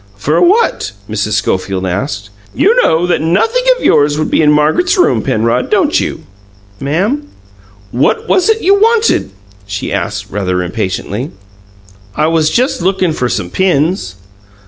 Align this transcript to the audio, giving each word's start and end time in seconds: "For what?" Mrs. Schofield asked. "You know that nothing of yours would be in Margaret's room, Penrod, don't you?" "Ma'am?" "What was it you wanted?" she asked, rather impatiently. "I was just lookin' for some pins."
"For 0.17 0.41
what?" 0.41 0.93
Mrs. 1.07 1.33
Schofield 1.33 1.85
asked. 1.85 2.31
"You 2.55 2.75
know 2.81 3.05
that 3.05 3.21
nothing 3.21 3.61
of 3.77 3.83
yours 3.83 4.17
would 4.17 4.31
be 4.31 4.41
in 4.41 4.51
Margaret's 4.51 4.97
room, 4.97 5.21
Penrod, 5.21 5.69
don't 5.69 5.99
you?" 5.99 6.23
"Ma'am?" 6.79 7.27
"What 7.91 8.27
was 8.27 8.49
it 8.49 8.63
you 8.63 8.73
wanted?" 8.73 9.29
she 9.67 9.93
asked, 9.93 10.31
rather 10.31 10.63
impatiently. 10.63 11.29
"I 12.15 12.25
was 12.25 12.49
just 12.49 12.81
lookin' 12.81 13.13
for 13.13 13.29
some 13.29 13.51
pins." 13.51 14.15